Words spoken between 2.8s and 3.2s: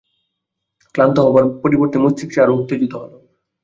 হল।